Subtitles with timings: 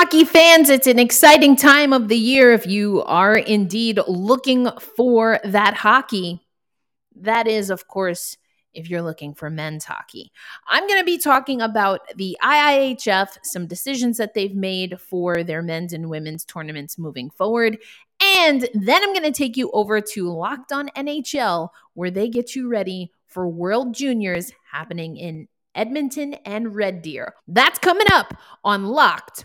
[0.00, 5.38] hockey fans, it's an exciting time of the year if you are indeed looking for
[5.44, 6.40] that hockey.
[7.16, 8.38] That is, of course,
[8.72, 10.32] if you're looking for men's hockey.
[10.66, 15.60] I'm going to be talking about the IIHF, some decisions that they've made for their
[15.60, 17.76] men's and women's tournaments moving forward.
[18.22, 22.56] And then I'm going to take you over to Locked On NHL, where they get
[22.56, 27.34] you ready for World Juniors happening in Edmonton and Red Deer.
[27.46, 28.32] That's coming up
[28.64, 29.44] on Locked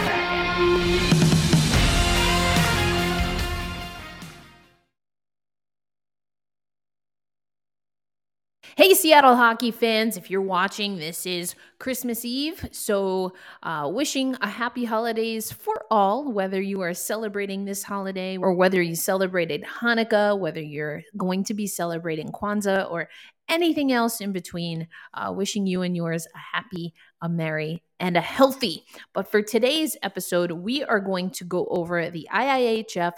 [8.77, 12.65] Hey, Seattle hockey fans, if you're watching, this is Christmas Eve.
[12.71, 13.33] So,
[13.63, 18.81] uh, wishing a happy holidays for all, whether you are celebrating this holiday or whether
[18.81, 23.09] you celebrated Hanukkah, whether you're going to be celebrating Kwanzaa or
[23.49, 24.87] anything else in between.
[25.13, 28.85] Uh, wishing you and yours a happy, a merry, and a healthy.
[29.13, 33.13] But for today's episode, we are going to go over the IIHF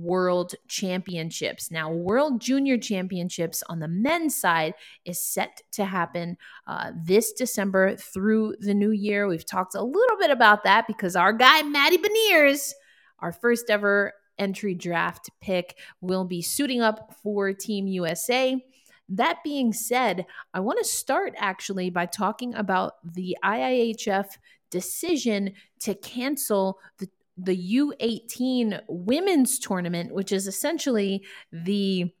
[0.00, 1.70] World Championships.
[1.70, 7.96] Now, World Junior Championships on the men's side is set to happen uh, this December
[7.96, 9.26] through the new year.
[9.26, 12.72] We've talked a little bit about that because our guy, Matty Beniers,
[13.20, 18.62] our first ever entry draft pick, will be suiting up for Team USA.
[19.08, 24.26] That being said, I want to start actually by talking about the IIHF
[24.70, 32.12] decision to cancel the the U18 women's tournament, which is essentially the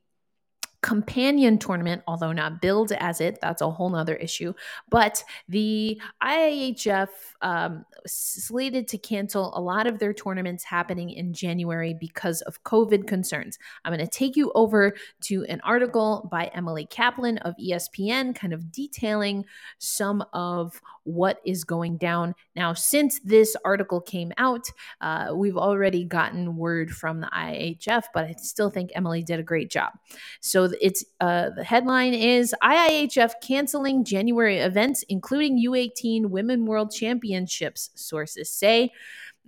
[0.84, 4.52] companion tournament, although not billed as it, that's a whole nother issue.
[4.90, 7.08] But the IIHF
[7.40, 13.06] um, slated to cancel a lot of their tournaments happening in January because of COVID
[13.06, 13.58] concerns.
[13.82, 18.52] I'm going to take you over to an article by Emily Kaplan of ESPN, kind
[18.52, 19.46] of detailing
[19.78, 22.34] some of what is going down.
[22.56, 24.66] Now, since this article came out,
[25.00, 29.44] uh, we've already gotten word from the IHF, but I still think Emily did a
[29.44, 29.92] great job.
[30.40, 37.90] So it's uh, the headline is IIHF canceling January events, including U18 Women World Championships.
[37.94, 38.90] Sources say.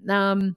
[0.08, 0.56] Um,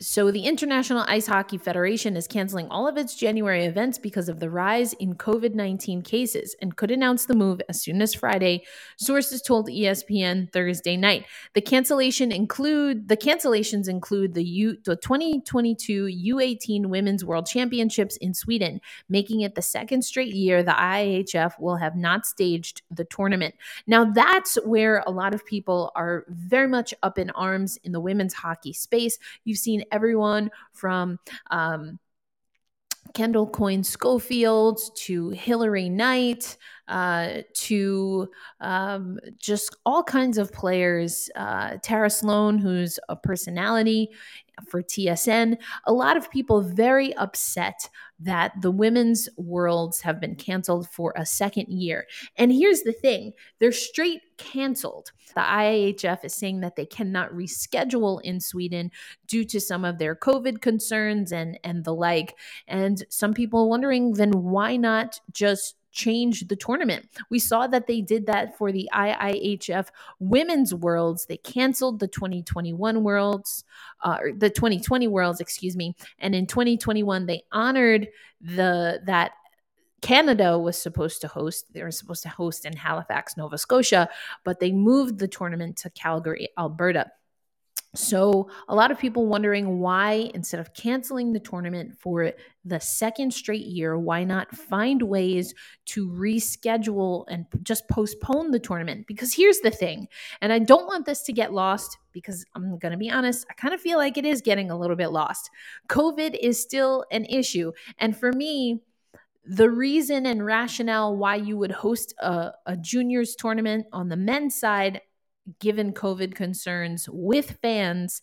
[0.00, 4.38] so, the International Ice Hockey Federation is canceling all of its January events because of
[4.38, 8.64] the rise in COVID 19 cases and could announce the move as soon as Friday,
[8.96, 11.26] sources told ESPN Thursday night.
[11.54, 18.34] The cancellation include the cancellations include the U the 2022 U18 Women's World Championships in
[18.34, 23.56] Sweden, making it the second straight year the IIHF will have not staged the tournament.
[23.88, 28.00] Now, that's where a lot of people are very much up in arms in the
[28.00, 29.18] women's hockey space.
[29.42, 31.18] You've seen everyone from
[31.50, 31.98] um,
[33.14, 36.56] Kendall Coyne Schofield to Hilary Knight
[36.88, 38.28] uh, to
[38.60, 41.30] um, just all kinds of players.
[41.36, 44.10] Uh, Tara Slone, who's a personality
[44.66, 45.56] for TSN.
[45.86, 47.88] A lot of people very upset
[48.20, 52.06] that the women's worlds have been canceled for a second year.
[52.36, 55.12] And here's the thing they're straight canceled.
[55.34, 58.90] The IIHF is saying that they cannot reschedule in Sweden
[59.26, 62.34] due to some of their COVID concerns and, and the like.
[62.66, 67.08] And some people wondering then why not just change the tournament.
[67.30, 69.88] We saw that they did that for the IIHF
[70.18, 71.26] Women's Worlds.
[71.26, 73.64] They canceled the 2021 Worlds,
[74.02, 78.08] uh, the 2020 Worlds, excuse me, and in 2021 they honored
[78.40, 79.32] the that
[80.00, 81.72] Canada was supposed to host.
[81.72, 84.08] They were supposed to host in Halifax, Nova Scotia,
[84.44, 87.10] but they moved the tournament to Calgary, Alberta.
[87.94, 92.32] So, a lot of people wondering why, instead of canceling the tournament for
[92.64, 95.54] the second straight year, why not find ways
[95.86, 99.06] to reschedule and just postpone the tournament?
[99.06, 100.06] Because here's the thing,
[100.42, 103.54] and I don't want this to get lost because I'm going to be honest, I
[103.54, 105.50] kind of feel like it is getting a little bit lost.
[105.88, 107.72] COVID is still an issue.
[107.98, 108.80] And for me,
[109.44, 114.58] the reason and rationale why you would host a, a juniors tournament on the men's
[114.58, 115.00] side
[115.60, 118.22] given COVID concerns with fans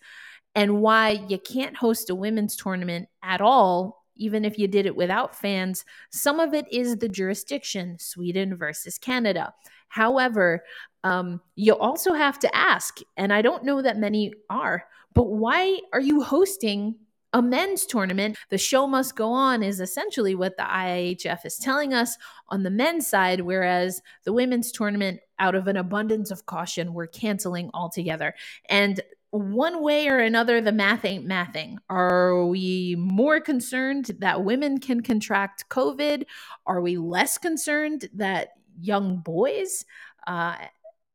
[0.54, 4.96] and why you can't host a women's tournament at all, even if you did it
[4.96, 5.84] without fans.
[6.12, 9.54] Some of it is the jurisdiction, Sweden versus Canada.
[9.90, 10.64] However,
[11.04, 15.80] um, you also have to ask, and I don't know that many are, but why
[15.94, 16.96] are you hosting
[17.36, 18.38] a men's tournament.
[18.50, 22.18] The show must go on is essentially what the IIHF is telling us
[22.48, 27.08] on the men's side, whereas the women's tournament, out of an abundance of caution, we're
[27.08, 28.36] canceling altogether.
[28.70, 29.02] And
[29.32, 31.76] one way or another, the math ain't mathing.
[31.90, 36.24] Are we more concerned that women can contract COVID?
[36.66, 39.84] Are we less concerned that young boys
[40.26, 40.56] uh,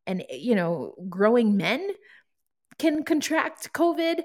[0.07, 1.93] and, you know, growing men
[2.79, 4.21] can contract COVID?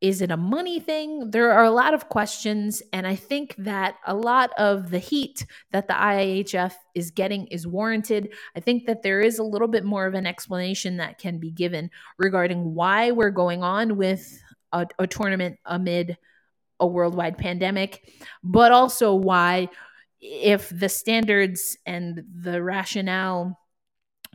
[0.00, 1.30] Is it a money thing?
[1.30, 2.82] There are a lot of questions.
[2.92, 7.66] And I think that a lot of the heat that the IIHF is getting is
[7.66, 8.32] warranted.
[8.54, 11.50] I think that there is a little bit more of an explanation that can be
[11.50, 14.40] given regarding why we're going on with
[14.72, 16.16] a, a tournament amid
[16.80, 18.08] a worldwide pandemic,
[18.44, 19.68] but also why,
[20.20, 23.58] if the standards and the rationale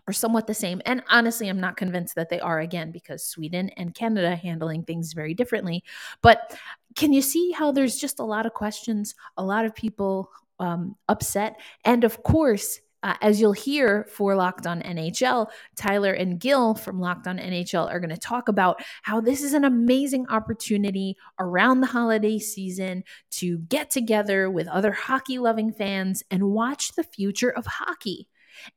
[0.07, 0.81] are somewhat the same.
[0.85, 5.13] And honestly, I'm not convinced that they are again because Sweden and Canada handling things
[5.13, 5.83] very differently.
[6.21, 6.57] But
[6.95, 10.29] can you see how there's just a lot of questions, a lot of people
[10.59, 12.79] um, upset, and of course.
[13.05, 17.91] Uh, as you'll hear for Locked On NHL, Tyler and Gil from Locked On NHL
[17.91, 23.03] are going to talk about how this is an amazing opportunity around the holiday season
[23.31, 28.29] to get together with other hockey loving fans and watch the future of hockey.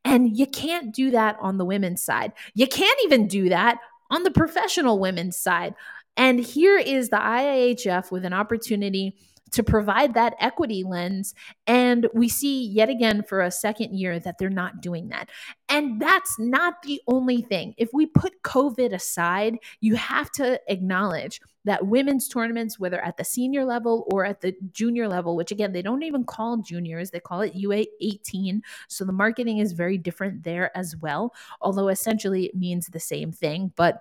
[0.05, 2.32] And you can't do that on the women's side.
[2.55, 3.78] You can't even do that
[4.11, 5.75] on the professional women's side.
[6.17, 9.17] And here is the IIHF with an opportunity
[9.52, 11.34] to provide that equity lens.
[11.67, 15.28] And we see yet again for a second year that they're not doing that.
[15.69, 17.75] And that's not the only thing.
[17.76, 23.25] If we put COVID aside, you have to acknowledge that women's tournaments, whether at the
[23.25, 27.21] senior level or at the junior level, which again, they don't even call juniors, they
[27.21, 28.63] call it UA 18.
[28.89, 33.33] So the marketing is very different there as well, although essentially it means the same
[33.33, 33.73] thing.
[33.75, 34.01] But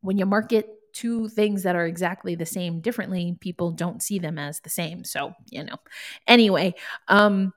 [0.00, 4.36] when you market two things that are exactly the same differently, people don't see them
[4.36, 5.04] as the same.
[5.04, 5.76] So, you know.
[6.26, 6.74] Anyway,
[7.08, 7.52] um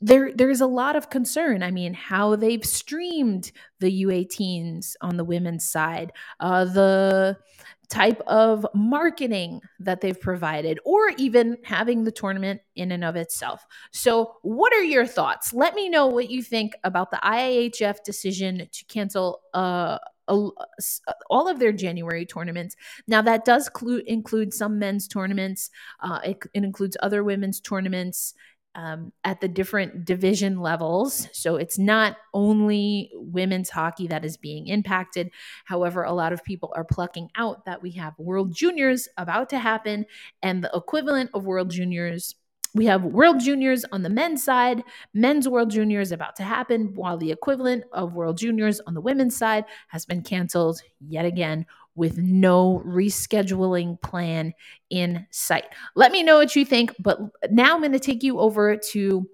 [0.00, 1.62] there there's a lot of concern.
[1.62, 7.38] I mean, how they've streamed the U18s on the women's side, uh the
[7.88, 13.64] type of marketing that they've provided, or even having the tournament in and of itself.
[13.92, 15.52] So, what are your thoughts?
[15.52, 19.98] Let me know what you think about the IIHF decision to cancel uh,
[20.28, 22.76] all of their January tournaments.
[23.06, 28.34] Now, that does clu- include some men's tournaments, uh, it, it, includes other women's tournaments.
[28.78, 31.30] Um, at the different division levels.
[31.32, 35.30] So it's not only women's hockey that is being impacted.
[35.64, 39.58] However, a lot of people are plucking out that we have World Juniors about to
[39.58, 40.04] happen
[40.42, 42.34] and the equivalent of World Juniors
[42.76, 44.82] we have World Juniors on the men's side,
[45.14, 49.34] men's World Juniors about to happen, while the equivalent of World Juniors on the women's
[49.34, 51.64] side has been canceled yet again
[51.96, 54.52] with no rescheduling plan
[54.90, 55.64] in sight.
[55.96, 57.18] Let me know what you think, but
[57.50, 59.28] now I'm going to take you over to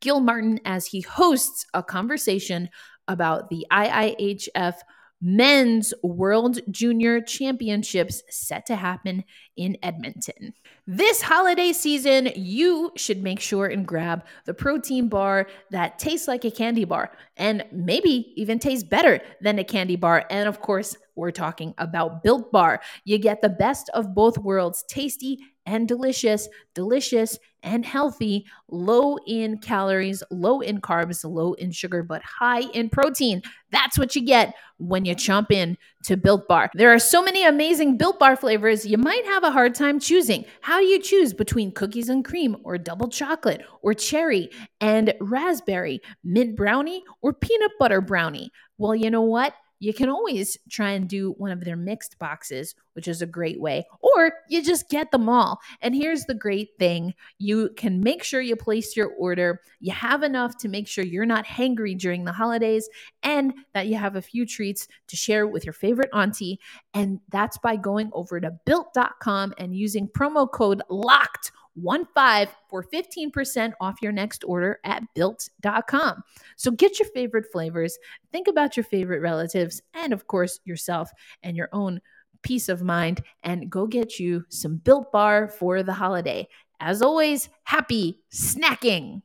[0.00, 2.68] Gil Martin as he hosts a conversation
[3.08, 4.74] about the IIHF
[5.20, 9.24] men's World Junior Championships set to happen
[9.56, 10.54] in Edmonton.
[10.86, 16.44] This holiday season, you should make sure and grab the protein bar that tastes like
[16.44, 20.24] a candy bar and maybe even tastes better than a candy bar.
[20.30, 22.80] And of course, we're talking about Built Bar.
[23.04, 29.58] You get the best of both worlds tasty and delicious, delicious and healthy, low in
[29.58, 33.42] calories, low in carbs, low in sugar, but high in protein.
[33.70, 36.70] That's what you get when you chomp in to Built Bar.
[36.72, 40.46] There are so many amazing Built Bar flavors, you might have a hard time choosing.
[40.62, 44.48] How do you choose between cookies and cream, or double chocolate, or cherry
[44.80, 48.50] and raspberry, mint brownie, or peanut butter brownie?
[48.78, 49.52] Well, you know what?
[49.80, 53.60] You can always try and do one of their mixed boxes, which is a great
[53.60, 55.60] way, or you just get them all.
[55.80, 59.60] And here's the great thing you can make sure you place your order.
[59.80, 62.88] You have enough to make sure you're not hangry during the holidays
[63.22, 66.58] and that you have a few treats to share with your favorite auntie.
[66.94, 72.82] And that's by going over to built.com and using promo code LOCKED one five for
[72.82, 76.22] 15% off your next order at built.com.
[76.56, 77.98] So get your favorite flavors,
[78.32, 81.10] think about your favorite relatives, and of course, yourself
[81.42, 82.00] and your own
[82.42, 86.48] peace of mind, and go get you some built bar for the holiday.
[86.80, 89.22] As always, happy snacking.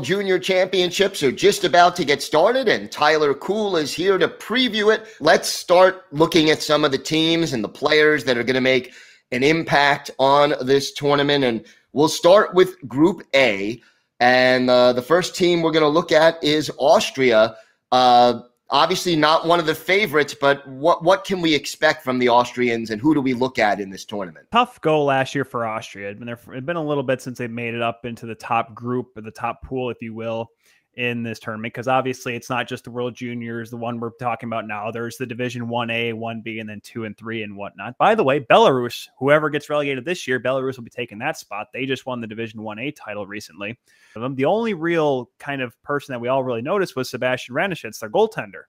[0.00, 4.94] Junior championships are just about to get started, and Tyler Cool is here to preview
[4.94, 5.06] it.
[5.20, 8.62] Let's start looking at some of the teams and the players that are going to
[8.62, 8.94] make
[9.32, 11.44] an impact on this tournament.
[11.44, 13.80] And we'll start with Group A.
[14.20, 17.56] And uh, the first team we're going to look at is Austria.
[17.90, 18.40] Uh,
[18.72, 22.90] Obviously, not one of the favorites, but what what can we expect from the Austrians,
[22.90, 24.46] and who do we look at in this tournament?
[24.52, 26.10] Tough goal last year for Austria.
[26.10, 28.72] It's been, there, been a little bit since they made it up into the top
[28.72, 30.52] group or the top pool, if you will
[30.94, 34.48] in this tournament because obviously it's not just the World Juniors, the one we're talking
[34.48, 34.90] about now.
[34.90, 37.96] There's the Division 1A, 1B, and then 2 and 3 and whatnot.
[37.96, 41.68] By the way, Belarus, whoever gets relegated this year, Belarus will be taking that spot.
[41.72, 43.78] They just won the Division 1A title recently.
[44.16, 48.00] Um, the only real kind of person that we all really noticed was Sebastian Wraneschitz,
[48.00, 48.62] their goaltender.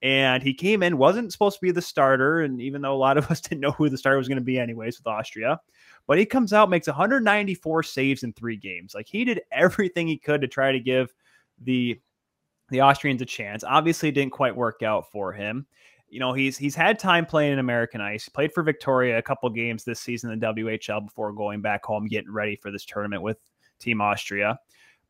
[0.00, 2.40] And he came in, wasn't supposed to be the starter.
[2.40, 4.44] And even though a lot of us didn't know who the starter was going to
[4.44, 5.58] be, anyways, with Austria,
[6.06, 8.94] but he comes out, makes 194 saves in three games.
[8.94, 11.12] Like he did everything he could to try to give
[11.62, 12.00] the
[12.70, 13.62] the Austrians a chance.
[13.64, 15.66] Obviously, didn't quite work out for him.
[16.08, 18.28] You know, he's he's had time playing in American ice.
[18.28, 22.06] Played for Victoria a couple games this season in the WHL before going back home,
[22.06, 23.38] getting ready for this tournament with
[23.78, 24.58] Team Austria.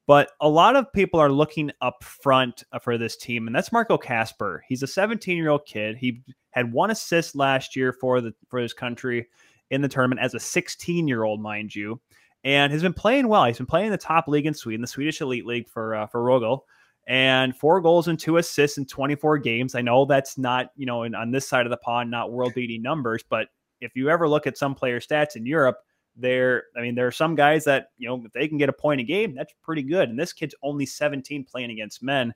[0.06, 3.72] But a lot of people are looking up front uh, for this team, and that's
[3.72, 4.62] Marco Kasper.
[4.68, 5.96] He's a 17 year old kid.
[5.96, 9.26] He had one assist last year for the for his country
[9.70, 12.00] in the tournament as a 16 year old, mind you
[12.44, 13.44] and has been playing well.
[13.44, 16.06] He's been playing in the top league in Sweden, the Swedish Elite League for uh,
[16.06, 16.60] for Rögle,
[17.08, 19.74] and four goals and two assists in 24 games.
[19.74, 22.52] I know that's not you know in, on this side of the pond not world
[22.54, 23.48] beating numbers, but
[23.80, 25.78] if you ever look at some player stats in Europe,
[26.16, 28.74] there I mean there are some guys that you know if they can get a
[28.74, 30.08] point a game, that's pretty good.
[30.08, 32.34] And this kid's only 17 playing against men.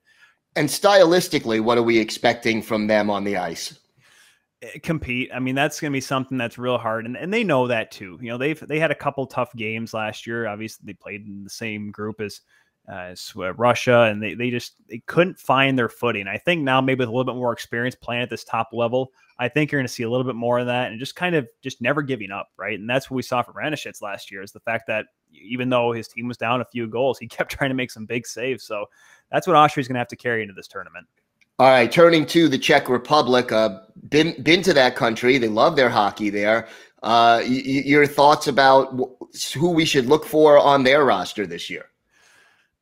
[0.56, 3.78] And stylistically, what are we expecting from them on the ice?
[4.62, 5.30] Eh, compete.
[5.32, 7.90] I mean, that's going to be something that's real hard, and, and they know that
[7.90, 8.18] too.
[8.20, 10.48] You know, they've they had a couple tough games last year.
[10.48, 12.40] Obviously, they played in the same group as
[12.90, 16.26] uh, uh, Russia, and they they just they couldn't find their footing.
[16.26, 19.12] I think now maybe with a little bit more experience playing at this top level,
[19.38, 21.36] I think you're going to see a little bit more of that, and just kind
[21.36, 22.78] of just never giving up, right?
[22.78, 25.92] And that's what we saw from Wraneschitz last year is the fact that even though
[25.92, 28.64] his team was down a few goals, he kept trying to make some big saves.
[28.64, 28.86] So
[29.30, 31.06] that's what Austria's going to have to carry into this tournament.
[31.60, 35.38] All right, turning to the Czech Republic, uh, been been to that country.
[35.38, 36.68] They love their hockey there.
[37.02, 38.96] Uh, your thoughts about
[39.54, 41.86] who we should look for on their roster this year?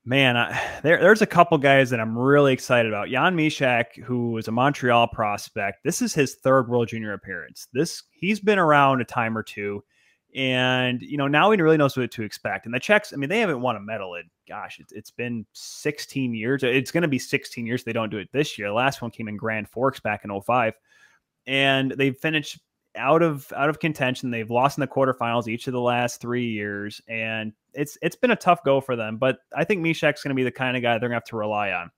[0.04, 3.09] Man, I, there, there's a couple guys that I'm really excited about.
[3.09, 5.83] Jan Mysak, who is a Montreal prospect.
[5.83, 7.68] This is his third World Junior appearance.
[7.73, 9.83] This he's been around a time or two.
[10.36, 12.66] And, you know, now he really knows what to expect.
[12.66, 15.46] And the Czechs, I mean, they haven't won a medal in, gosh, it, it's been
[15.54, 16.62] 16 years.
[16.62, 17.84] Uh, it's going to be 16 years.
[17.84, 18.68] They don't do it this year.
[18.68, 20.74] The last one came in Grand Forks back in 05.
[21.46, 22.58] And they've finished
[22.96, 24.30] out of out of contention.
[24.30, 28.30] They've lost in the quarterfinals each of the last three years, and it's it's been
[28.30, 29.18] a tough go for them.
[29.18, 31.24] But I think Mysak's going to be the kind of guy they're going to have
[31.24, 31.90] to rely on.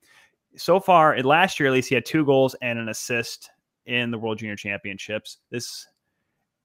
[0.57, 3.51] So far, last year at least, he had two goals and an assist
[3.87, 5.39] in the World Junior Championships.
[5.51, 5.87] This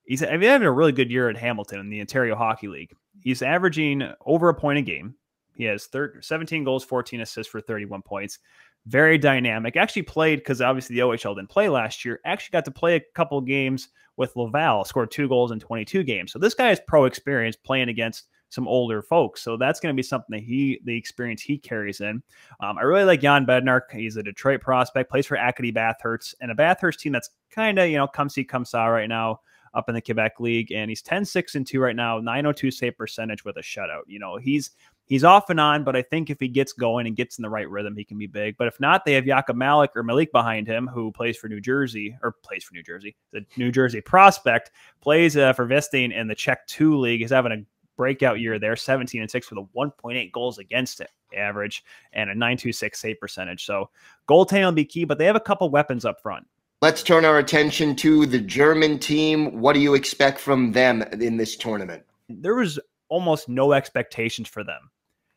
[0.05, 2.93] he's having a really good year at Hamilton in the Ontario Hockey League.
[3.21, 5.15] He's averaging over a point a game.
[5.55, 8.39] He has 13, 17 goals, 14 assists for 31 points.
[8.85, 9.77] Very dynamic.
[9.77, 12.19] Actually played because obviously the OHL didn't play last year.
[12.25, 14.83] Actually got to play a couple games with Laval.
[14.83, 16.31] Scored two goals in 22 games.
[16.31, 19.41] So this guy is pro experience playing against some older folks.
[19.41, 22.21] So that's going to be something that he, the experience he carries in.
[22.59, 23.81] Um, I really like Jan Bednar.
[23.91, 27.89] He's a Detroit prospect, plays for Acadie Bathurst, and a Bathurst team that's kind of,
[27.89, 29.39] you know, come see, come saw right now
[29.73, 32.97] up in the Quebec League, and he's 10 6 and 2 right now, 902 save
[32.97, 34.01] percentage with a shutout.
[34.07, 34.71] You know, he's
[35.05, 37.49] he's off and on, but I think if he gets going and gets in the
[37.49, 38.57] right rhythm, he can be big.
[38.57, 41.61] But if not, they have Jakub Malik or Malik behind him, who plays for New
[41.61, 46.27] Jersey or plays for New Jersey, the New Jersey prospect, plays uh, for Vestine in
[46.27, 47.21] the Czech 2 League.
[47.21, 47.65] He's having a
[47.95, 52.33] breakout year there 17 and 6 with a 1.8 goals against it average and a
[52.33, 53.65] 926 save percentage.
[53.65, 53.89] So
[54.27, 56.45] goaltending will be key, but they have a couple weapons up front.
[56.83, 59.61] Let's turn our attention to the German team.
[59.61, 62.03] What do you expect from them in this tournament?
[62.27, 64.91] There was almost no expectations for them.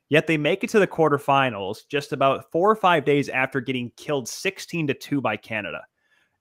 [0.09, 3.93] Yet they make it to the quarterfinals just about four or five days after getting
[3.97, 5.83] killed 16 to 2 by Canada.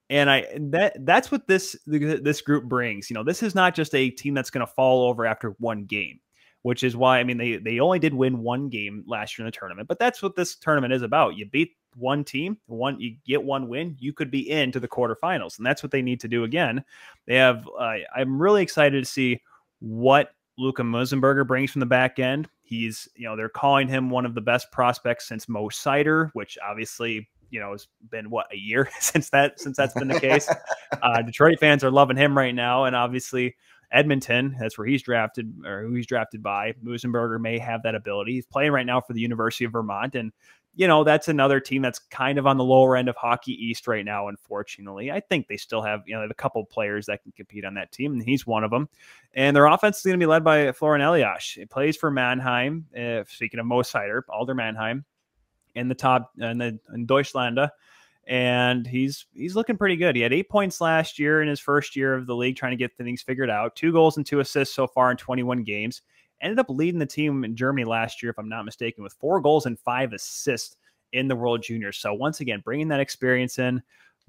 [0.10, 3.08] And I that that's what this this group brings.
[3.08, 5.86] You know, this is not just a team that's going to fall over after one
[5.86, 6.20] game,
[6.64, 9.52] which is why I mean they they only did win one game last year in
[9.52, 11.38] the tournament, but that's what this tournament is about.
[11.38, 15.58] You beat one team, one you get one win, you could be into the quarterfinals,
[15.58, 16.84] and that's what they need to do again.
[17.26, 17.68] They have.
[17.80, 19.42] Uh, I'm really excited to see
[19.80, 22.48] what Luca Münzenberger brings from the back end.
[22.64, 26.58] He's, you know, they're calling him one of the best prospects since Mo Seider, which
[26.68, 30.50] obviously, you know, has been what a year since that since that's been the case.
[31.02, 33.56] uh, Detroit fans are loving him right now, and obviously
[33.96, 36.74] Edmonton, that's where he's drafted or who he's drafted by.
[36.84, 38.34] Münzenberger may have that ability.
[38.34, 40.32] He's playing right now for the University of Vermont, and
[40.78, 43.88] you know, that's another team that's kind of on the lower end of Hockey East
[43.88, 45.10] right now, unfortunately.
[45.10, 47.94] I think they still have, you know, a couple players that can compete on that
[47.94, 48.90] team, and he's one of them.
[49.34, 51.54] And their offense is going to be led by Florian Elias.
[51.54, 52.88] He plays for Mannheim.
[52.96, 55.06] Uh, speaking of Mo Seider, Adler Mannheim
[55.76, 57.70] in the top in the in Deutschlande.
[58.28, 60.16] And he's he's looking pretty good.
[60.16, 62.78] He had eight points last year in his first year of the league, trying to
[62.78, 63.76] get things figured out.
[63.76, 66.02] Two goals and two assists so far in 21 games.
[66.42, 69.40] Ended up leading the team in Germany last year, if I'm not mistaken, with four
[69.42, 70.78] goals and five assists
[71.14, 71.98] in the World Juniors.
[71.98, 73.82] So once again, bringing that experience in.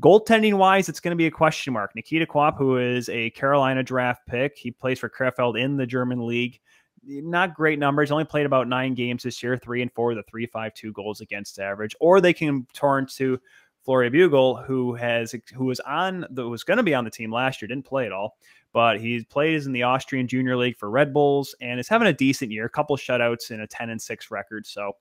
[0.02, 1.94] Goaltending wise, it's going to be a question mark.
[1.94, 6.26] Nikita Quapp, who is a Carolina draft pick, he plays for Krefeld in the German
[6.26, 6.60] league.
[7.02, 8.10] Not great numbers.
[8.10, 11.20] Only played about nine games this year, three and four, the three five two goals
[11.22, 11.96] against average.
[11.98, 13.40] Or they can turn to
[13.86, 17.32] Florian Bugl, who has who was on the was going to be on the team
[17.32, 18.36] last year, didn't play at all,
[18.72, 22.12] but he plays in the Austrian Junior League for Red Bulls and is having a
[22.12, 24.66] decent year, a couple shutouts and a ten and six record.
[24.66, 24.96] So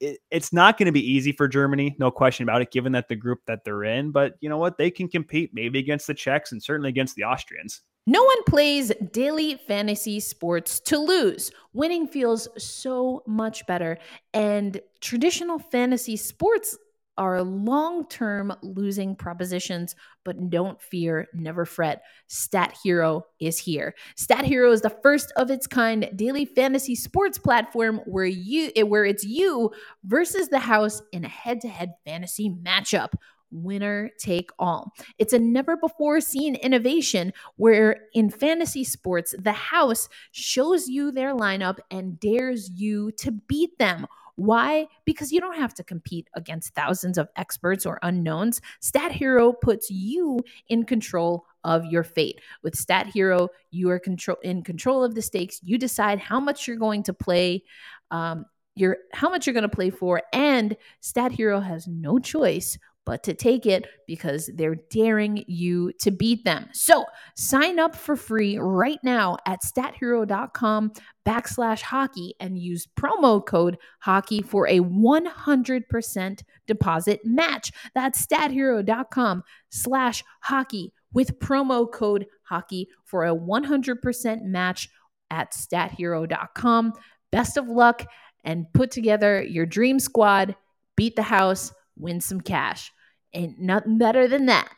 [0.00, 3.08] it, it's not going to be easy for Germany, no question about it, given that
[3.08, 4.10] the group that they're in.
[4.10, 4.78] But you know what?
[4.78, 7.82] They can compete maybe against the Czechs and certainly against the Austrians.
[8.06, 11.50] No one plays daily fantasy sports to lose.
[11.72, 13.96] Winning feels so much better.
[14.34, 16.76] And traditional fantasy sports
[17.16, 19.94] are long term losing propositions,
[20.24, 22.02] but don't fear, never fret.
[22.26, 23.94] Stat Hero is here.
[24.16, 28.82] Stat Hero is the first of its kind daily fantasy sports platform where you eh,
[28.82, 29.70] where it's you
[30.04, 33.12] versus the house in a head-to-head fantasy matchup.
[33.50, 34.92] Winner take all.
[35.18, 41.34] It's a never before seen innovation where in fantasy sports, the house shows you their
[41.34, 44.06] lineup and dares you to beat them
[44.36, 44.86] why?
[45.04, 48.60] Because you don't have to compete against thousands of experts or unknowns.
[48.80, 52.40] Stat Hero puts you in control of your fate.
[52.62, 55.60] With Stat Hero, you are control in control of the stakes.
[55.62, 57.62] You decide how much you're going to play.
[58.10, 62.76] Um, your how much you're going to play for and stat hero has no choice
[63.04, 66.68] but to take it because they're daring you to beat them.
[66.72, 67.04] So
[67.36, 70.92] sign up for free right now at stathero.com
[71.26, 77.72] backslash hockey and use promo code hockey for a 100% deposit match.
[77.94, 84.88] That's stathero.com slash hockey with promo code hockey for a 100% match
[85.30, 86.92] at stathero.com.
[87.30, 88.06] Best of luck
[88.44, 90.54] and put together your dream squad,
[90.96, 92.92] beat the house, win some cash.
[93.32, 94.70] Ain't nothing better than that.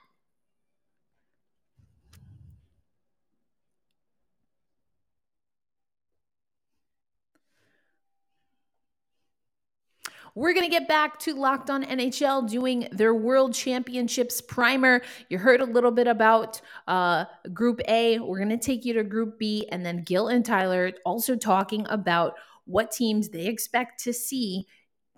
[10.37, 15.01] We're going to get back to Locked On NHL doing their World Championships primer.
[15.31, 18.19] You heard a little bit about uh, Group A.
[18.19, 21.87] We're going to take you to Group B, and then Gil and Tyler also talking
[21.89, 22.35] about
[22.67, 24.67] what teams they expect to see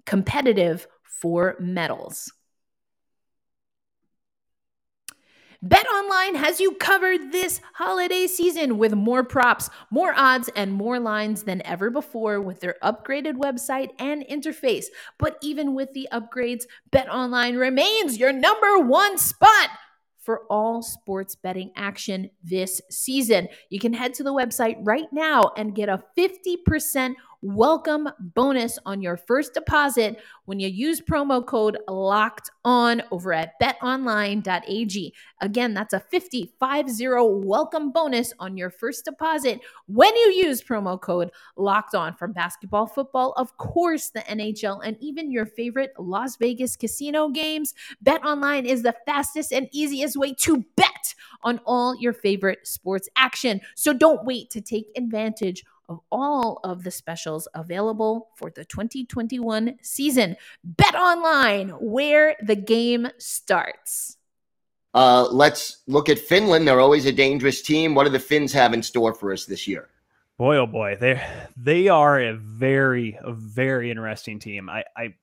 [0.07, 0.87] competitive
[1.21, 2.33] for medals.
[5.65, 11.43] BetOnline has you covered this holiday season with more props, more odds, and more lines
[11.43, 14.85] than ever before with their upgraded website and interface.
[15.19, 19.71] But even with the upgrades, BetOnline remains your number one spot
[20.29, 23.49] for all sports betting action this season.
[23.69, 29.01] You can head to the website right now and get a 50% welcome bonus on
[29.01, 35.15] your first deposit when you use promo code locked on over at betonline.ag.
[35.41, 41.01] Again, that's a 50 50 welcome bonus on your first deposit when you use promo
[41.01, 46.37] code locked on from basketball, football, of course, the NHL, and even your favorite Las
[46.37, 47.75] Vegas casino games.
[48.05, 53.61] BetOnline is the fastest and easiest way to bet on all your favorite sports action.
[53.77, 59.77] So don't wait to take advantage of all of the specials available for the 2021
[59.83, 60.37] season.
[60.65, 64.17] Bet online, where the game starts.
[64.95, 66.67] Uh, let's look at Finland.
[66.67, 67.95] They're always a dangerous team.
[67.95, 69.89] What do the Finns have in store for us this year?
[70.39, 71.21] Boy, oh boy, they
[71.57, 74.71] they are a very a very interesting team.
[74.71, 75.15] I, I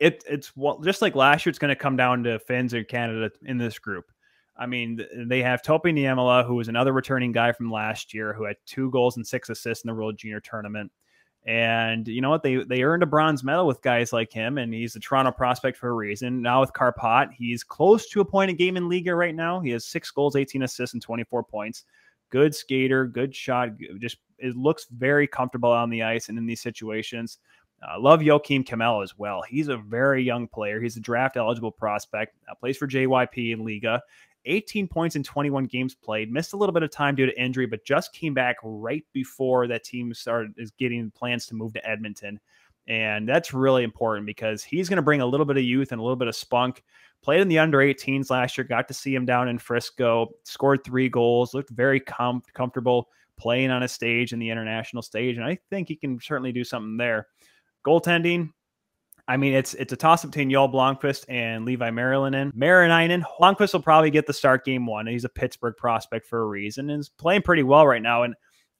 [0.00, 1.50] it it's well, just like last year.
[1.50, 4.10] It's going to come down to Finns or Canada in this group.
[4.56, 8.44] I mean, they have Topi Niemela, who was another returning guy from last year, who
[8.44, 10.92] had two goals and six assists in the World Junior Tournament.
[11.46, 12.42] And you know what?
[12.42, 15.76] They they earned a bronze medal with guys like him, and he's a Toronto prospect
[15.76, 16.40] for a reason.
[16.40, 19.60] Now with Kärpät, he's close to a point a game in Liiga right now.
[19.60, 21.84] He has six goals, 18 assists, and 24 points.
[22.30, 23.70] Good skater, good shot.
[23.98, 27.38] Just it looks very comfortable on the ice and in these situations.
[27.86, 29.42] I uh, love Joakim Kemell as well.
[29.42, 30.80] He's a very young player.
[30.80, 32.36] He's a draft eligible prospect.
[32.50, 34.00] Uh, plays for JYP in Liiga,
[34.46, 36.32] 18 points in 21 games played.
[36.32, 39.66] Missed a little bit of time due to injury, but just came back right before
[39.68, 42.38] that team started is getting plans to move to Edmonton.
[42.86, 46.00] And that's really important because he's going to bring a little bit of youth and
[46.00, 46.82] a little bit of spunk.
[47.22, 50.84] Played in the under 18s last year, got to see him down in Frisco, scored
[50.84, 55.36] three goals, looked very com- comfortable playing on a stage in the international stage.
[55.36, 57.28] And I think he can certainly do something there.
[57.86, 58.50] Goaltending,
[59.26, 62.52] I mean, it's it's a toss up between Joel Blomqvist and Leevi Meriläinen.
[62.54, 65.06] Meriläinen, Blomqvist will probably get the start game one.
[65.06, 68.24] He's a Pittsburgh prospect for a reason and is playing pretty well right now.
[68.24, 68.34] And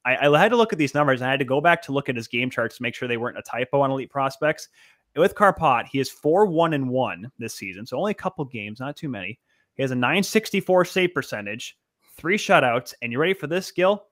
[0.04, 1.92] I, I had to look at these numbers and I had to go back to
[1.92, 4.68] look at his game charts to make sure they weren't a typo on elite prospects.
[5.16, 7.86] With Kärpät, he is 4 1 and 1 this season.
[7.86, 9.38] So only a couple games, not too many.
[9.76, 11.78] He has a 964 save percentage,
[12.16, 14.06] three shutouts, and you ready for this skill?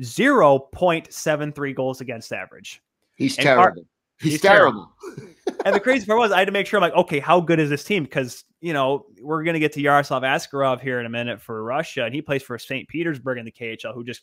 [0.00, 2.82] 0.73 goals against average.
[3.14, 3.86] He's And terrible.
[4.18, 4.92] He's, he's terrible.
[5.64, 7.58] and the crazy part was I had to make sure I'm like, okay, how good
[7.58, 8.04] is this team?
[8.04, 12.04] Because you know we're gonna get to Yaroslav Askarov here in a minute for Russia,
[12.04, 12.88] and he plays for St.
[12.88, 14.22] Petersburg in the KHL, who just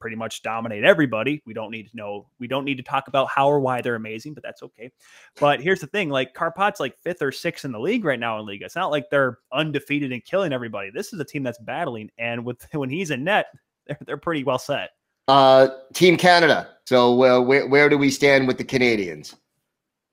[0.00, 1.42] pretty much dominate everybody.
[1.46, 2.26] We don't need to know.
[2.38, 4.90] We don't need to talk about how or why they're amazing, but that's okay.
[5.38, 8.40] But here's the thing: like Kärpät's like fifth or sixth in the league right now
[8.40, 8.62] in Liiga.
[8.62, 10.90] It's not like they're undefeated and killing everybody.
[10.90, 13.46] This is a team that's battling, and with when he's in net,
[13.86, 14.90] they're they're pretty well set.
[15.28, 16.68] Uh, Team Canada.
[16.86, 19.36] So uh, where where do we stand with the Canadians?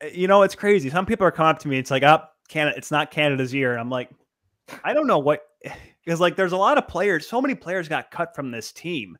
[0.03, 0.89] Uh, you know, it's crazy.
[0.89, 1.77] Some people are coming up to me.
[1.77, 2.77] It's like, up, oh, Canada.
[2.77, 3.77] It's not Canada's year.
[3.77, 4.09] I'm like,
[4.83, 5.41] I don't know what,
[6.05, 7.27] because like there's a lot of players.
[7.27, 9.17] So many players got cut from this team,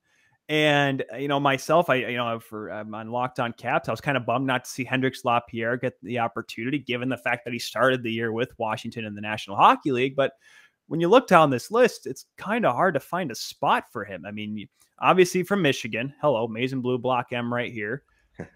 [0.49, 3.89] and uh, you know myself, I you know for I'm on Locked On Caps.
[3.89, 7.17] I was kind of bummed not to see Hendrix Lapierre get the opportunity, given the
[7.17, 10.15] fact that he started the year with Washington in the National Hockey League.
[10.15, 10.33] But
[10.87, 14.05] when you look down this list, it's kind of hard to find a spot for
[14.05, 14.25] him.
[14.25, 14.67] I mean,
[14.99, 16.13] obviously from Michigan.
[16.21, 18.03] Hello, Amazing Blue Block M right here.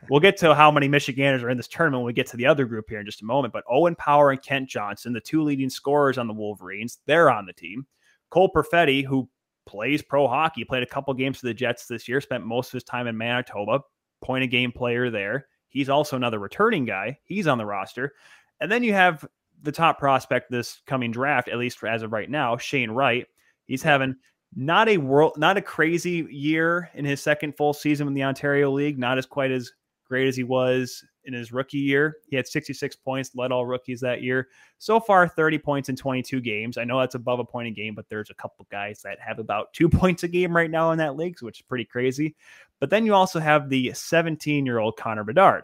[0.10, 2.46] We'll get to how many Michiganders are in this tournament when we get to the
[2.46, 3.54] other group here in just a moment.
[3.54, 7.46] But Owen Power and Kent Johnson, the two leading scorers on the Wolverines, they're on
[7.46, 7.86] the team.
[8.30, 9.30] Cole Perfetti, who
[9.65, 12.74] plays pro hockey, played a couple games for the Jets this year, spent most of
[12.74, 13.82] his time in Manitoba,
[14.22, 15.48] point of game player there.
[15.67, 17.20] He's also another returning guy.
[17.24, 18.13] He's on the roster.
[18.60, 19.26] And then you have
[19.63, 23.28] the top prospect this coming draft, at least as of right now, Shane Wright.
[23.65, 24.15] He's having
[24.56, 28.72] not a world, not a crazy year in his second full season in the Ontario
[28.72, 29.00] League.
[29.00, 29.72] Not as quite as
[30.06, 32.18] great as he was in his rookie year.
[32.28, 34.50] He had 66 points, led all rookies that year.
[34.78, 36.78] So far, 30 points in 22 games.
[36.78, 39.40] I know that's above a point a game, but there's a couple guys that have
[39.40, 42.36] about two points a game right now in that league, which is pretty crazy.
[42.80, 45.64] But then you also have the 17 year old Connor Bedard,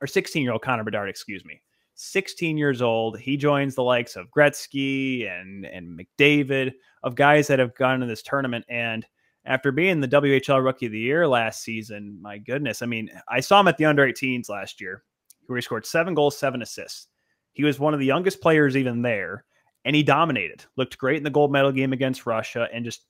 [0.00, 1.60] or 16 year old Connor Bedard, excuse me.
[2.00, 3.18] 16 years old.
[3.18, 8.06] He joins the likes of Gretzky and and McDavid, of guys that have gone to
[8.06, 8.64] this tournament.
[8.68, 9.04] And
[9.44, 13.40] after being the WHL Rookie of the Year last season, my goodness, I mean, I
[13.40, 15.02] saw him at the under 18s last year,
[15.46, 17.08] where he scored seven goals, seven assists.
[17.52, 19.44] He was one of the youngest players even there,
[19.84, 20.64] and he dominated.
[20.76, 23.06] Looked great in the gold medal game against Russia, and just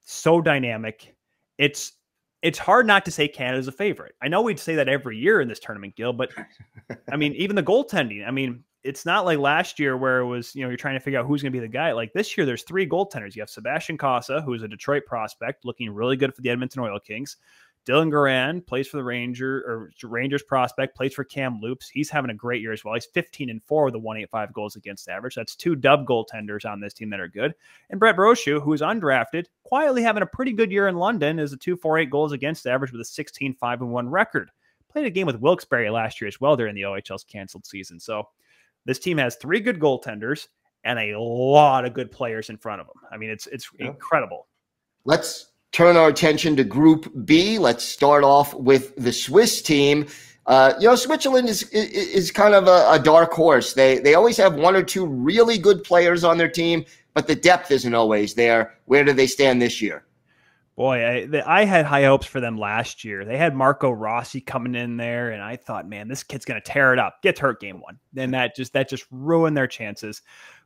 [0.00, 1.14] so dynamic.
[1.58, 1.92] It's
[2.42, 4.14] it's hard not to say Canada's a favorite.
[4.20, 6.32] I know we'd say that every year in this tournament, Gil, but
[7.10, 8.26] I mean, even the goaltending.
[8.26, 11.00] I mean, it's not like last year where it was, you know, you're trying to
[11.00, 11.92] figure out who's going to be the guy.
[11.92, 13.36] Like this year, there's three goaltenders.
[13.36, 16.98] You have Sebastian Cossa, who's a Detroit prospect, looking really good for the Edmonton Oil
[16.98, 17.36] Kings.
[17.86, 21.88] Dylan Garand plays for the Ranger or Rangers prospect, plays for Kamloops.
[21.88, 22.94] He's having a great year as well.
[22.94, 25.34] He's 15 and 4 with the 185 goals against average.
[25.34, 27.54] That's two dub goaltenders on this team that are good.
[27.90, 31.52] And Brett Brochu, who is undrafted, quietly having a pretty good year in London, is
[31.52, 34.50] a 248 goals against average with a 16 5 and 1 record.
[34.88, 37.98] Played a game with Wilkes-Barre last year as well during the OHL's canceled season.
[37.98, 38.28] So
[38.84, 40.48] this team has three good goaltenders
[40.84, 42.96] and a lot of good players in front of them.
[43.10, 43.86] I mean, it's it's yeah.
[43.86, 44.48] incredible.
[45.04, 47.58] Let's turn our attention to Group B.
[47.58, 50.06] Let's start off with the Swiss team.
[50.46, 53.74] Uh, you know, Switzerland is is kind of a, a, dark horse.
[53.74, 57.36] They they always have one or two really good players on their team, but the
[57.36, 58.74] depth isn't always there.
[58.86, 60.04] Where do they stand this year?
[60.74, 63.24] Boy, I, I had high hopes for them last year.
[63.24, 66.66] They had Marco Rossi coming in there, and I thought, man, this kid's going to
[66.66, 67.22] tear it up.
[67.22, 70.22] Gets hurt game one, and that just that just ruined their chances.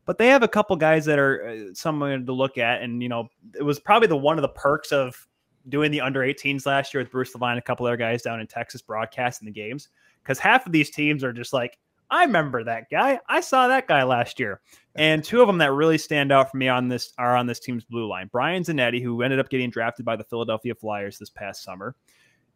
[0.07, 3.09] But they have a couple guys that are uh, someone to look at, and you
[3.09, 5.27] know, it was probably the one of the perks of
[5.69, 8.47] doing the under 18s last year with Bruce Levine, a couple other guys down in
[8.47, 9.89] Texas broadcasting the games,
[10.23, 11.77] because half of these teams are just like,
[12.11, 13.19] I remember that guy.
[13.29, 14.61] I saw that guy last year.
[14.95, 17.61] And two of them that really stand out for me on this are on this
[17.61, 18.29] team's blue line.
[18.31, 21.95] Brian Zanetti, who ended up getting drafted by the Philadelphia Flyers this past summer.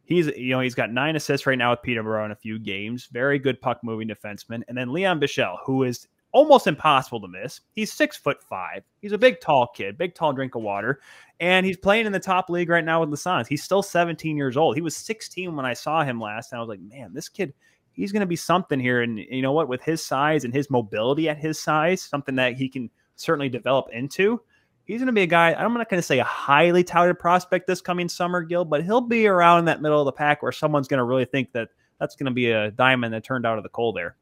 [0.04, 3.08] He's you know he's got nine assists right now with Peterborough in a few games.
[3.12, 4.62] Very good puck moving defenseman.
[4.68, 7.60] And then Leon Bichsel, who is almost impossible to miss.
[7.72, 8.82] He's six foot five.
[9.00, 11.00] He's a big, tall kid, big, tall drink of water,
[11.40, 13.48] and he's playing in the top league right now with Suns.
[13.48, 14.76] He's still 17 years old.
[14.76, 17.54] He was 16 when I saw him last, and I was like, man, this kid
[17.92, 19.02] he's going to be something here.
[19.02, 19.68] And you know what?
[19.68, 23.88] With his size and his mobility at his size, something that he can certainly develop
[23.92, 24.40] into.
[24.86, 25.52] He's going to be a guy.
[25.52, 29.00] I'm not going to say a highly touted prospect this coming summer, Gil, but he'll
[29.00, 31.68] be around in that middle of the pack where someone's going to really think that
[32.00, 34.16] that's going to be a diamond that turned out of the coal there.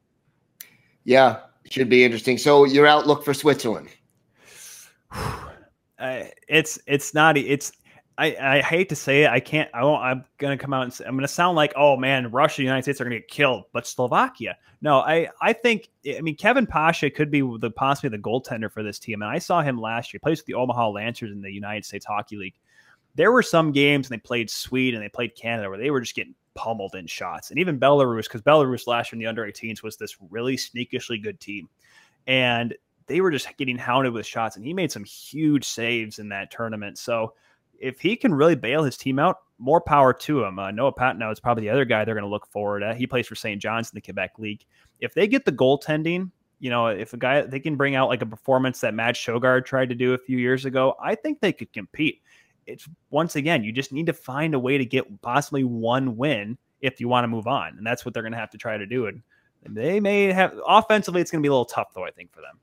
[1.05, 1.39] Yeah,
[1.71, 2.39] should be interesting.
[2.39, 3.89] So your outlook for Switzerland?
[6.01, 7.73] Uh, it's it's not it's
[8.19, 9.31] I, I hate to say it.
[9.31, 9.71] I can't.
[9.73, 12.63] I won't, I'm to come out and say, I'm to sound like, oh man, Russia,
[12.63, 14.57] United States are to get killed, but Slovakia.
[14.83, 15.89] No, I, I think.
[16.05, 19.39] I mean, Kevin Pasche could be the possibly the goaltender for this team, and I
[19.39, 20.21] saw him last year.
[20.21, 22.55] Plays with the Omaha Lancers in the United States Hockey League.
[23.15, 26.01] There were some games, and they played Sweden and they played Canada, where they were
[26.01, 29.47] just getting pummeled in shots, and even Belarus, because Belarus last year in the under
[29.47, 31.69] 18s was this really sneakishly good team,
[32.27, 32.75] and
[33.07, 36.51] they were just getting hounded with shots, and he made some huge saves in that
[36.51, 36.99] tournament.
[36.99, 37.35] So
[37.79, 40.59] if he can really bail his team out, more power to him.
[40.59, 42.97] Uh, Noah Patenaude is probably the other guy they're going to look forward at.
[42.97, 43.61] He plays for St.
[43.61, 44.65] John's in the Quebec League.
[45.01, 48.23] If they get the goaltending, you know, if a guy they can bring out like
[48.23, 51.53] a performance that Matt Sogaard tried to do a few years ago, I think they
[51.53, 52.23] could compete.
[52.69, 56.59] It's once again, you just need to find a way to get possibly one win
[56.81, 58.77] if you want to move on, and that's what they're going to have to try
[58.77, 59.07] to do.
[59.07, 59.23] And
[59.67, 62.05] they may have offensively, it's going to be a little tough though.
[62.05, 62.59] I think for them.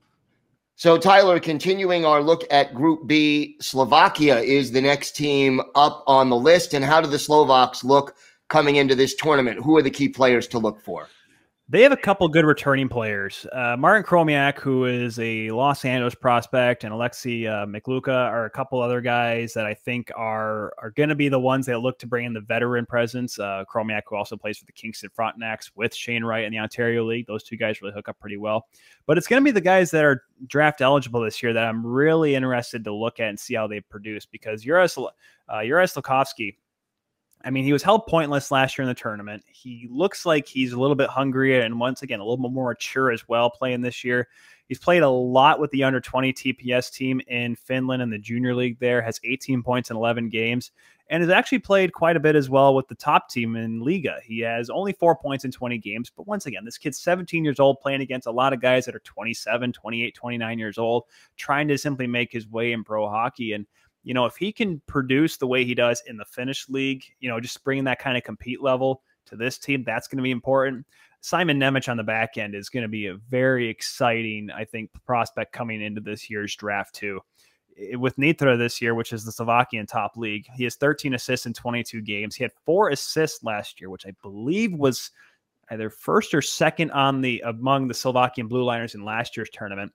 [0.78, 6.28] So, Tyler, continuing our look at Group B, Slovakia is the next team up on
[6.28, 6.74] the list.
[6.74, 8.14] And how do the Slovaks look
[8.48, 9.64] coming into this tournament?
[9.64, 11.08] Who are the key players to look for?
[11.68, 13.44] They have a couple good returning players.
[13.52, 18.50] Uh, Martin Chromiak, who is a Los Angeles prospect, and Alexei uh, Mikluka are a
[18.50, 21.98] couple other guys that I think are are going to be the ones that look
[21.98, 23.40] to bring in the veteran presence.
[23.40, 27.04] Uh, Chromiak, who also plays for the Kingston Frontenacs with Shane Wright in the Ontario
[27.04, 27.26] League.
[27.26, 28.68] Those two guys really hook up pretty well.
[29.04, 31.84] But it's going to be the guys that are draft eligible this year that I'm
[31.84, 34.96] really interested to look at and see how they produce because Juraj,
[35.48, 36.58] uh, Juraj Slafkovsky
[37.46, 39.44] I mean, he was held pointless last year in the tournament.
[39.46, 42.70] He looks like he's a little bit hungrier and once again a little bit more
[42.70, 44.26] mature as well playing this year.
[44.66, 48.52] He's played a lot with the under 20 TPS team in Finland in the junior
[48.52, 50.72] league there, has 18 points in 11 games,
[51.08, 54.20] and has actually played quite a bit as well with the top team in Liiga.
[54.22, 57.60] He has only four points in 20 games, but once again, this kid's 17 years
[57.60, 61.04] old, playing against a lot of guys that are 27, 28, 29 years old,
[61.36, 63.52] trying to simply make his way in pro hockey.
[63.52, 63.66] And
[64.06, 67.28] you know, if he can produce the way he does in the Finnish league, you
[67.28, 70.30] know, just bringing that kind of compete level to this team, that's going to be
[70.30, 70.86] important.
[71.22, 74.90] Simon Nemec on the back end is going to be a very exciting, I think,
[75.04, 77.20] prospect coming into this year's draft too.
[77.94, 81.52] With Nitra this year, which is the Slovakian top league, he has 13 assists in
[81.52, 82.36] 22 games.
[82.36, 85.10] He had four assists last year, which I believe was
[85.70, 89.92] either first or second on the among the Slovakian blue liners in last year's tournament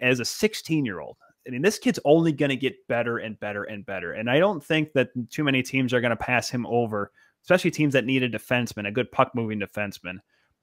[0.00, 1.16] as a 16 year old.
[1.46, 4.12] I mean, this kid's only going to get better and better and better.
[4.12, 7.70] And I don't think that too many teams are going to pass him over, especially
[7.70, 10.18] teams that need a defenseman, a good puck moving defenseman.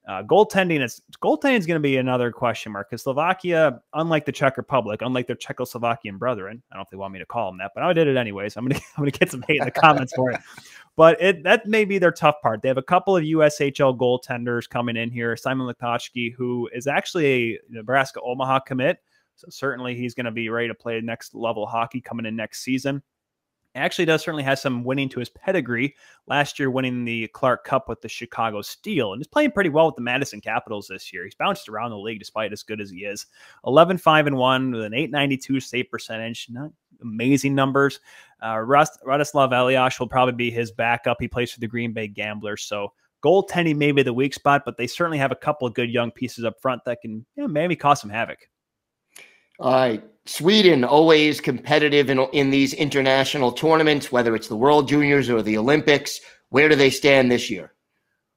[0.08, 4.32] Uh, goaltending is goaltending is going to be another question mark because Slovakia, unlike the
[4.32, 7.52] Czech Republic, unlike their Czechoslovakian brethren, I don't know if they want me to call
[7.52, 8.58] them that, but I did it anyways.
[8.58, 10.40] I'm gonna I'm gonna get some hate in the comments for it.
[10.96, 12.64] But it that may be their tough part.
[12.64, 15.38] They have a couple of USHL goaltenders coming in here.
[15.38, 18.98] Simon Latkoczy, who is actually a Nebraska Omaha commit,
[19.42, 22.62] so certainly he's going to be ready to play next level hockey coming in next
[22.64, 23.02] season.
[23.74, 25.96] Actually, does certainly has some winning to his pedigree.
[26.28, 29.86] Last year, winning the Clark Cup with the Chicago Steel, and he's playing pretty well
[29.86, 31.24] with the Madison Capitals this year.
[31.24, 33.28] He's bounced around the league despite as good as he is.
[33.66, 36.48] 11 5 and 1 with an 892 save percentage.
[36.50, 38.02] Not amazing numbers.
[38.42, 41.18] Uh, Radoslav Elias will probably be his backup.
[41.20, 42.64] He plays for the Green Bay Gamblers.
[42.64, 42.92] So
[43.24, 46.12] goaltending may be the weak spot, but they certainly have a couple of good young
[46.12, 48.50] pieces up front that can you know, maybe cause some havoc.
[49.60, 50.04] All right.
[50.26, 55.58] Sweden always competitive in, in these international tournaments, whether it's the World Juniors or the
[55.58, 56.22] Olympics.
[56.50, 57.74] Where do they stand this year?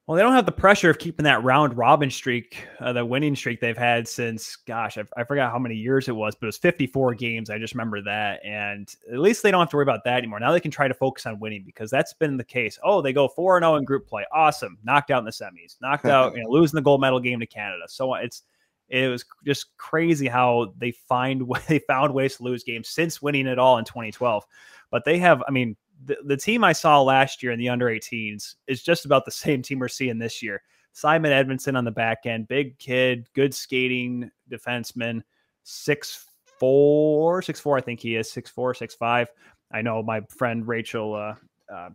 [0.06, 3.34] Well, they don't have the pressure of keeping that round robin streak, uh, the winning
[3.34, 6.48] streak they've had since, gosh, I, I, forgot how many years it was, but it
[6.48, 7.48] was 54 games.
[7.48, 8.44] I just remember that.
[8.44, 10.40] And at least they don't have to worry about that anymore.
[10.40, 12.78] Now they can try to focus on winning because that's been the case.
[12.84, 14.26] Oh, they go 4 0 in group play.
[14.30, 14.76] Awesome.
[14.84, 17.46] Knocked out in the semis, knocked out, you know, losing the gold medal game to
[17.46, 17.84] Canada.
[17.86, 18.42] So it's,
[18.88, 23.46] it was just crazy how they find they found ways to lose games since winning
[23.46, 24.44] it all in 2012.
[24.90, 27.86] But they have, I mean, the, the team I saw last year in the under
[27.86, 30.62] 18s is just about the same team we're seeing this year.
[30.92, 35.22] Simon Edvinsson on the back end, big kid, good skating defenseman,
[35.64, 36.26] six
[36.60, 39.28] four, six four, I think he is six four, six five.
[39.72, 41.34] I know my friend Rachel uh,
[41.74, 41.90] uh,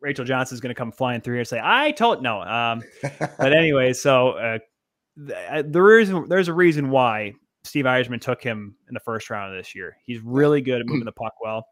[0.00, 2.42] Rachel Johnson is going to come flying through here and say, I told no.
[2.42, 2.82] Um,
[3.38, 4.58] but anyway, so uh,
[5.16, 9.58] there is there's a reason why Steve Yzerman took him in the first round of
[9.58, 9.96] this year.
[10.04, 11.66] He's really good at moving the puck well.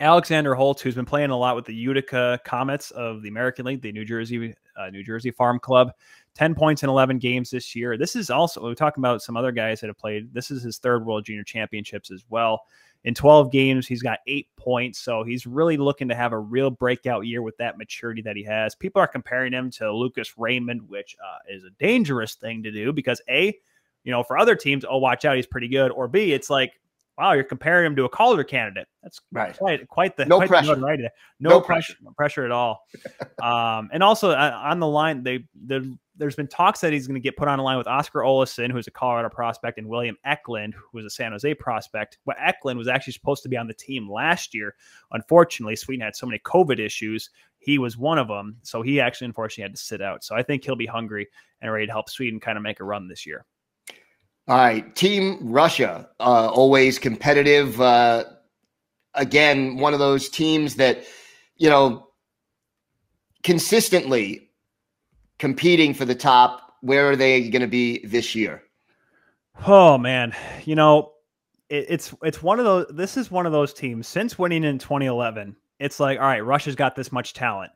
[0.00, 3.80] Alexander Holtz, who's been playing a lot with the Utica Comets of the American League,
[3.80, 5.92] the New Jersey uh, New Jersey Farm Club,
[6.34, 7.96] ten points in eleven games this year.
[7.96, 10.34] This is also we're talking about some other guys that have played.
[10.34, 12.62] This is his third World Junior Championships as well.
[13.04, 14.98] In 12 games, he's got eight points.
[14.98, 18.42] So he's really looking to have a real breakout year with that maturity that he
[18.44, 18.74] has.
[18.74, 22.92] People are comparing him to Lucas Raymond, which uh, is a dangerous thing to do
[22.92, 23.58] because A,
[24.04, 25.90] you know, for other teams, oh, watch out, he's pretty good.
[25.90, 26.72] Or B, it's like,
[27.18, 28.88] wow, you're comparing him to a Calder candidate.
[29.02, 29.56] That's right.
[29.56, 30.74] Quite, quite the no quite pressure.
[30.74, 31.00] The right.
[31.38, 31.96] No, No pressure, pressure.
[32.02, 32.86] no pressure at all.
[33.42, 37.14] um, and also uh, on the line, they the, there's been talks that he's going
[37.14, 40.16] to get put on a line with Oskar Olausson, who's a Colorado prospect, and William
[40.24, 42.18] Eklund, who was a San Jose prospect.
[42.24, 44.74] But Eklund was actually supposed to be on the team last year.
[45.12, 47.30] Unfortunately, Sweden had so many COVID issues.
[47.58, 50.22] He was one of them, so he actually unfortunately had to sit out.
[50.22, 51.26] So I think he'll be hungry
[51.60, 53.44] and ready to help Sweden kind of make a run this year.
[54.46, 57.80] All right, Team Russia, uh, always competitive.
[57.80, 58.24] Uh,
[59.14, 61.04] again, one of those teams that,
[61.56, 62.08] you know,
[63.42, 64.50] consistently
[65.38, 66.60] competing for the top.
[66.80, 68.62] Where are they going to be this year?
[69.66, 71.12] Oh man, you know,
[71.68, 72.86] it, it's it's one of those.
[72.90, 75.56] This is one of those teams since winning in 2011.
[75.78, 77.72] It's like, all right, Russia's got this much talent,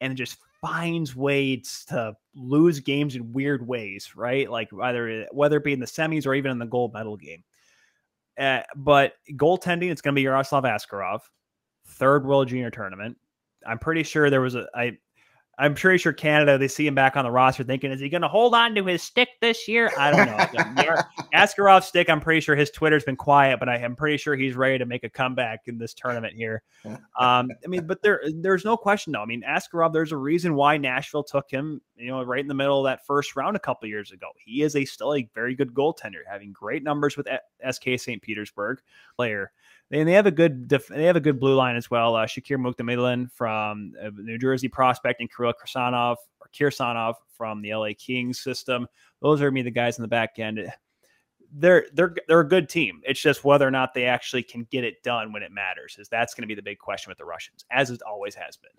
[0.00, 4.50] and it just finds ways to lose games in weird ways, right?
[4.50, 7.42] Like either whether it be in the semis or even in the gold medal game.
[8.38, 11.20] Uh, but goaltending, it's going to be Yaroslav Askarov,
[11.86, 13.16] third World Junior Tournament.
[13.66, 14.92] I'm pretty sure there was a I.
[15.60, 18.22] I'm pretty sure Canada, they see him back on the roster thinking, is he going
[18.22, 19.90] to hold on to his stick this year?
[19.98, 20.96] I don't know.
[21.34, 24.56] Askarov's stick, I'm pretty sure his Twitter's been quiet, but I am pretty sure he's
[24.56, 26.62] ready to make a comeback in this tournament here.
[26.86, 29.20] Um, I mean, but there, there's no question though.
[29.20, 32.54] I mean, Askarov, there's a reason why Nashville took him, you know, right in the
[32.54, 34.28] middle of that first round a couple years ago.
[34.42, 37.28] He is a still a very good goaltender, having great numbers with
[37.70, 38.22] SK St.
[38.22, 38.80] Petersburg
[39.14, 39.52] player.
[39.92, 42.14] And they have a good def- they have a good blue line as well.
[42.14, 47.74] Uh, Shakir Mukhamadullin from uh, New Jersey prospect and Kirill Kirsanov or Kirsanov from the
[47.74, 48.86] LA Kings system.
[49.20, 50.60] Those are me the guys in the back end.
[51.52, 53.00] They're they're they're a good team.
[53.02, 55.96] It's just whether or not they actually can get it done when it matters.
[55.98, 58.56] Is that's going to be the big question with the Russians, as it always has
[58.56, 58.70] been.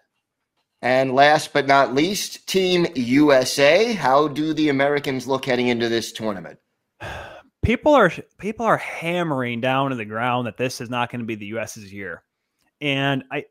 [0.82, 3.92] And last but not least, Team USA.
[3.92, 6.58] How do the Americans look heading into this tournament?
[7.62, 11.26] people are people are hammering down to the ground that this is not going to
[11.26, 12.24] be the US's year.
[12.80, 13.46] And I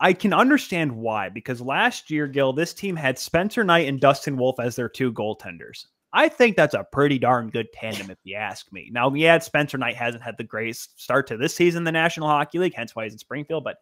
[0.00, 4.36] I can understand why because last year, Gil, this team had Spencer Knight and Dustin
[4.36, 5.86] Wolf as their two goaltenders.
[6.12, 8.90] I think that's a pretty darn good tandem, if you ask me.
[8.92, 12.28] Now, yeah, Spencer Knight hasn't had the greatest start to this season in the National
[12.28, 13.78] Hockey League, hence why he's in Springfield, but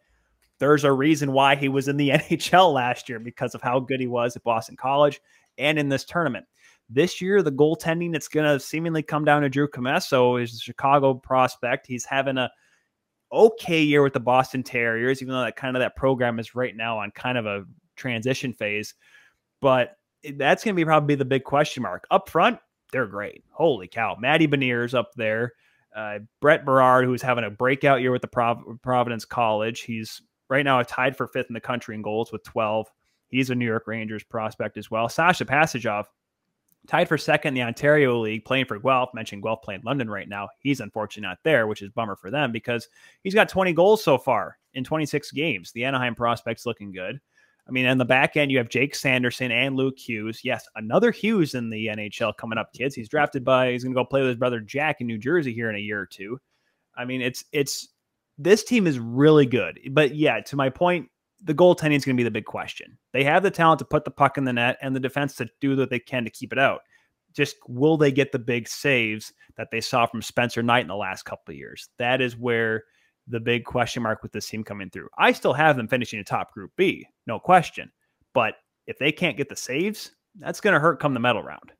[0.59, 3.99] there's a reason why he was in the NHL last year because of how good
[3.99, 5.19] he was at Boston College
[5.57, 6.45] and in this tournament.
[6.93, 10.59] This year, the goaltending, that's going to seemingly come down to Drew Commesso, is a
[10.59, 11.87] Chicago prospect.
[11.87, 12.51] He's having a
[13.31, 16.75] okay year with the Boston Terriers, even though that kind of that program is right
[16.75, 17.63] now on kind of a
[17.95, 18.93] transition phase.
[19.61, 19.95] But
[20.35, 22.05] that's going to be probably the big question mark.
[22.11, 22.59] Up front,
[22.91, 23.43] they're great.
[23.51, 24.17] Holy cow.
[24.19, 25.53] Matty Beniers up there.
[25.95, 29.81] Uh, Brett Berard, who's having a breakout year with the Prov- Providence College.
[29.81, 32.87] He's right now tied for fifth in the country in goals with 12.
[33.27, 35.09] He's a New York Rangers prospect as well.
[35.09, 36.05] Sasha Pastujov,
[36.87, 39.13] tied for second in the Ontario League, playing for Guelph.
[39.13, 40.49] Mentioned Guelph playing London right now.
[40.59, 42.87] He's unfortunately not there, which is bummer for them because
[43.23, 45.71] he's got 20 goals so far in 26 games.
[45.71, 47.19] The Anaheim prospect's looking good.
[47.67, 50.41] I mean, on the back end, you have Jake Sanderson and Luke Hughes.
[50.43, 52.95] Yes, another Hughes in the NHL coming up, kids.
[52.95, 53.71] He's drafted by.
[53.71, 55.79] He's going to go play with his brother Jack in New Jersey here in a
[55.79, 56.39] year or two.
[56.97, 57.89] I mean, it's it's
[58.37, 59.79] this team is really good.
[59.91, 61.09] But yeah, to my point,
[61.43, 62.97] the goaltending is going to be the big question.
[63.13, 65.49] They have the talent to put the puck in the net and the defense to
[65.59, 66.81] do what they can to keep it out.
[67.33, 70.95] Just will they get the big saves that they saw from Spencer Knight in the
[70.95, 71.89] last couple of years?
[71.97, 72.83] That is where
[73.27, 75.07] the big question mark with this team coming through.
[75.17, 77.91] I still have them finishing a top group B, no question.
[78.33, 78.55] But
[78.87, 81.71] if they can't get the saves, that's going to hurt come the medal round.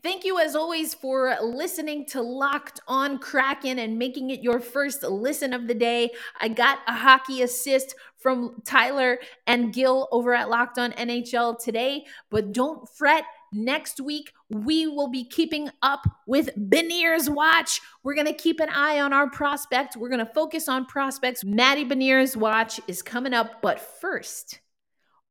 [0.00, 5.02] Thank you, as always, for listening to Locked on Kraken and making it your first
[5.02, 6.10] listen of the day.
[6.40, 12.04] I got a hockey assist from Tyler and Gil over at Locked on NHL today,
[12.30, 13.24] but don't fret.
[13.52, 17.80] Next week, we will be keeping up with Beniers Watch.
[18.04, 19.96] We're going to keep an eye on our prospect.
[19.96, 21.44] We're going to focus on prospects.
[21.44, 24.60] Matty Beniers Watch is coming up, but first,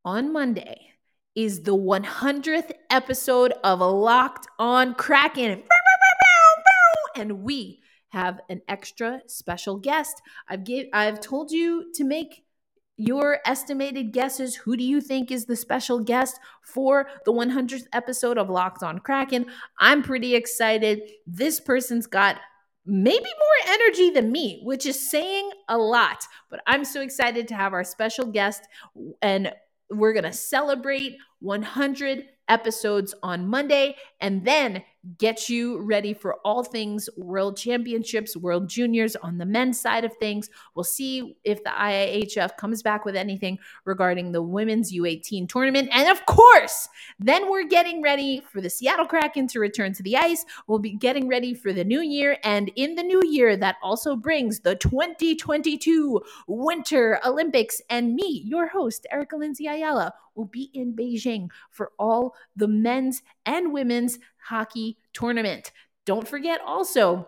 [0.03, 0.96] on Monday,
[1.37, 5.61] is the 100th episode of Locked on Kraken.
[7.15, 10.19] And we have an extra special guest.
[10.49, 12.43] I've gave, I've told you to make
[12.95, 14.55] your estimated guesses.
[14.55, 18.97] Who do you think is the special guest for the 100th episode of Locked on
[18.97, 19.45] Kraken?
[19.79, 21.03] I'm pretty excited.
[21.27, 22.39] This person's got
[22.83, 26.23] maybe more energy than me, which is saying a lot.
[26.49, 28.63] But I'm so excited to have our special guest
[29.21, 29.53] and
[29.89, 34.83] we're going to celebrate 100 episodes on Monday and then
[35.17, 40.15] get you ready for all things World Championships, World Juniors on the men's side of
[40.17, 40.49] things.
[40.75, 45.89] We'll see if the IIHF comes back with anything regarding the women's U18 tournament.
[45.91, 46.89] And of course,
[47.19, 50.45] then we're getting ready for the Seattle Kraken to return to the ice.
[50.67, 52.37] We'll be getting ready for the new year.
[52.43, 57.81] And in the new year, that also brings the 2022 Winter Olympics.
[57.89, 63.23] And me, your host, Erica Lindsay Ayala, will be in Beijing for all the men's
[63.45, 65.71] and women's hockey tournament.
[66.05, 67.27] Don't forget also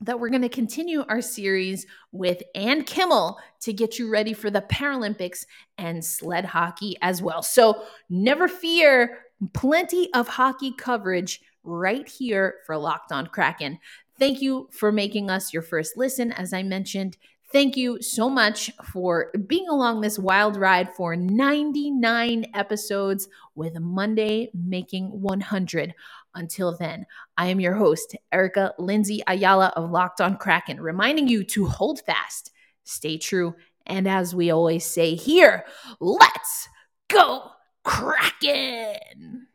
[0.00, 4.50] that we're going to continue our series with Ann Kimmel to get you ready for
[4.50, 5.46] the Paralympics
[5.78, 7.42] and sled hockey as well.
[7.42, 9.18] So never fear,
[9.52, 13.78] plenty of hockey coverage right here for Locked On Kraken.
[14.18, 16.32] Thank you for making us your first listen.
[16.32, 17.16] As I mentioned,
[17.54, 24.50] Thank you so much for being along this wild ride for 99 episodes with Monday
[24.52, 25.94] making 100.
[26.34, 27.06] Until then,
[27.36, 32.00] I am your host, Erica Lindsay Ayala of Locked on Kraken, reminding you to hold
[32.00, 32.50] fast,
[32.84, 33.54] stay true,
[33.86, 35.64] and as we always say here,
[36.00, 36.68] let's
[37.08, 37.50] go
[37.84, 39.46] Kraken!